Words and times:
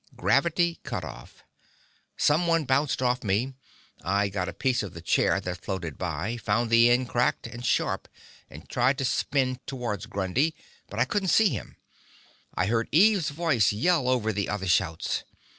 Gravity 0.15 0.79
cut 0.81 1.03
off! 1.05 1.43
Someone 2.17 2.65
bounced 2.65 3.03
off 3.03 3.23
me. 3.23 3.53
I 4.03 4.29
got 4.29 4.49
a 4.49 4.51
piece 4.51 4.81
of 4.81 4.95
the 4.95 5.01
chair 5.03 5.39
that 5.39 5.61
floated 5.63 5.99
by, 5.99 6.37
found 6.37 6.71
the 6.71 6.89
end 6.89 7.07
cracked 7.07 7.45
and 7.45 7.63
sharp, 7.63 8.07
and 8.49 8.67
tried 8.67 8.97
to 8.97 9.05
spin 9.05 9.59
towards 9.67 10.07
Grundy, 10.07 10.55
but 10.89 10.99
I 10.99 11.05
couldn't 11.05 11.29
see 11.29 11.49
him. 11.49 11.77
I 12.55 12.65
heard 12.65 12.89
Eve's 12.91 13.29
voice 13.29 13.71
yell 13.71 14.09
over 14.09 14.33
the 14.33 14.49
other 14.49 14.65
shouts. 14.67 15.23